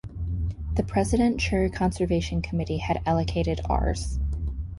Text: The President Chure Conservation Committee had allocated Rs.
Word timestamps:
The 0.77 0.81
President 0.81 1.39
Chure 1.39 1.69
Conservation 1.69 2.41
Committee 2.41 2.79
had 2.79 3.03
allocated 3.05 3.61
Rs. 3.71 4.17